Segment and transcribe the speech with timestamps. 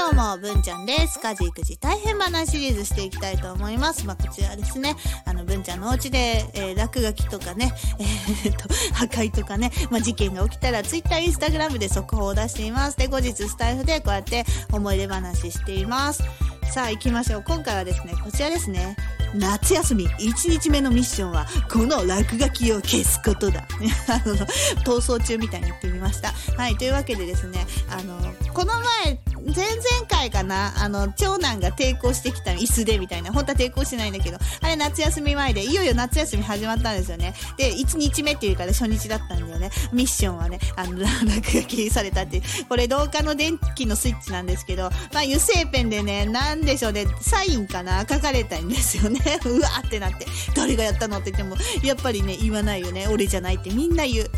[0.00, 1.20] どうも、文ちゃんです。
[1.20, 4.06] 家事育児大変話シリーズしていきたいと思います。
[4.06, 4.96] まあ、こちらですね、
[5.26, 12.96] あの、文ちゃんのお家で、えー落書きとかね、 えーっと、破壊とかね、まあ、事件が起きたら、ツイッター、インスタグラムで速報を出しています。
[12.96, 16.22] で、後日スタイフでこうやって思い出話しています。
[16.72, 17.44] さあ、行きましょう。
[17.46, 18.96] 今回はですね、こちらですね。
[19.34, 23.66] 夏休み1日目のミッションは、この落書きを消すことだ。
[24.08, 24.36] あの、
[24.84, 26.32] 逃走中みたいに言ってみました。
[26.56, 29.18] はい、というわけでですね、あの、この前、
[29.54, 37.34] 前々回かな、あの、長男が抵抗してきた椅子でみたいな、本当は抵抗してないんだけど、あれ夏休み前で、いよいよ夏休み始まったんですよね。
[37.56, 39.70] で、1日目っていうから初日だったんだよね。
[39.92, 42.42] ミッションはね、あの、 落書きされたっていう。
[42.68, 48.04] これ廊下の電気のスイッチなんですけど、まあ油性ペンでね、なんでしょうね、サインかな？
[48.08, 49.19] 書かれたんですよね。
[49.44, 53.06] うわーってなって、誰がやったのって言っても、やっぱりね、言わないよね。
[53.08, 54.30] 俺じゃないってみんな言う。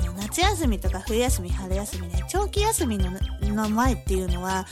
[0.00, 3.10] あの夏休みとか冬休み春休みね長期休みの
[3.42, 4.64] の前っていうのは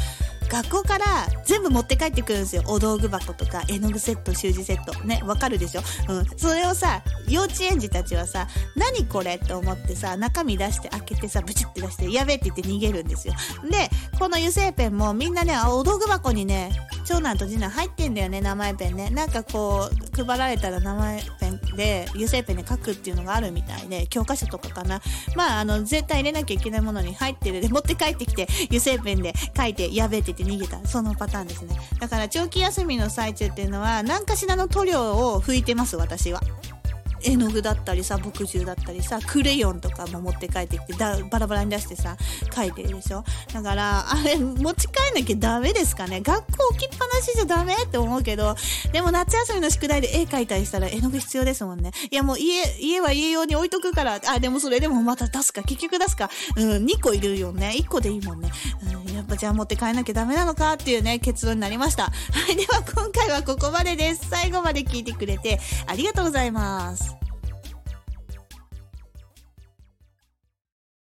[0.48, 1.04] 学校から
[1.44, 2.62] 全部持って帰ってくるんですよ。
[2.66, 4.98] お道具箱とか絵の具セット、習字セット。
[5.04, 5.82] ね、わかるでしょ？
[6.08, 6.26] うん。
[6.38, 13.34] それをさ、幼稚園児たちはさ、何これと思ってさ、中身出して開けてさ、ブチって出して、やべえって言って逃げるんですよ。
[13.70, 16.70] で、この油性ペンもみんなね、お道具箱にね、
[17.08, 19.08] 長男と次男入ってんだよね、名前ペンね。
[19.08, 25.00] なんかこう、配られたら名前ペンで、油性ペンで書くっていうのがあるみたいで、教科書とかかな。
[25.34, 30.86] まあ、あの、絶対入れなきゃいけないものに入ってるで、持って帰ってきて、油性ペンで書いて、やべえって言って逃げた。
[30.86, 31.80] そのパターンですね。
[31.98, 36.42] だから、長期休みの最中っていうのは、何かしらの塗料を拭いてます、私は。
[37.22, 42.16] 絵の具だったりさ墨汁だったりさクレヨンとかも持って帰ってきてだバラバラに出してさ
[42.50, 43.24] 描いてるでしょ？
[43.52, 46.20] だからあれ持ち帰んなきゃダメですかね？
[46.20, 48.54] 学校置きっぱなしじゃダメって思うけど
[48.92, 51.92] でも夏休みの宿題で絵描いたりしたら絵の具必要ですもんね。
[52.10, 56.30] いやもう家家は家用に置いとくからあでもそれでもまた出すか結局出すか。
[56.56, 57.74] うん2個いるよね。
[57.76, 58.50] 1個でいいもんね、
[58.84, 59.07] うん、
[59.38, 62.04] やっぱじゃあ持って帰んなきゃダメなのかっていうね結論になりました。
[62.10, 62.10] は
[62.50, 64.28] いでは今回はここまでです。
[64.28, 67.27] 最後まで聞いてくれてありがとうございます。